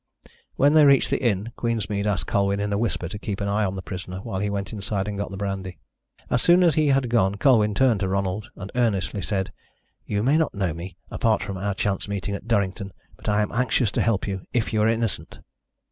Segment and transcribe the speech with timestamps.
[0.55, 3.63] When they reached the inn Queensmead asked Colwyn in a whisper to keep an eye
[3.63, 5.77] on the prisoner while he went inside and got the brandy.
[6.27, 9.53] As soon as he had gone Colwyn turned to Ronald and earnestly said:
[10.07, 13.51] "You may not know me, apart from our chance meeting at Durrington, but I am
[13.51, 15.37] anxious to help you, if you are innocent."